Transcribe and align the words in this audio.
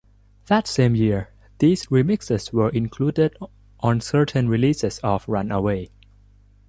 That 0.47 0.65
same 0.65 0.95
year 0.95 1.29
these 1.59 1.85
remixes 1.91 2.51
were 2.51 2.71
included 2.71 3.37
on 3.81 4.01
certain 4.01 4.49
releases 4.49 4.97
of 5.03 5.29
"Runaway". 5.29 5.91